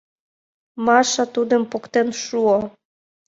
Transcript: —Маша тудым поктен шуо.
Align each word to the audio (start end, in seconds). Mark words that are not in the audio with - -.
—Маша 0.85 1.25
тудым 1.35 1.63
поктен 1.71 2.07
шуо. 2.23 2.57